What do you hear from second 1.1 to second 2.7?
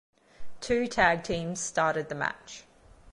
teams started the match.